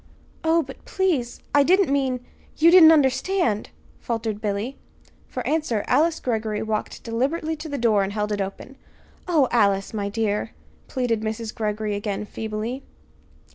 [0.43, 2.25] "Oh, but, please, I didn't mean
[2.57, 3.69] you didn't understand,"
[3.99, 4.75] faltered Billy.
[5.27, 8.77] For answer Alice Greggory walked deliberately to the door and held it open.
[9.27, 10.53] "Oh, Alice, my dear,"
[10.87, 11.53] pleaded Mrs.
[11.53, 12.81] Greggory again, feebly.